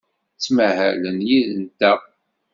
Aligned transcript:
Ttmahalen 0.37 1.19
yid-nteɣ. 1.29 1.99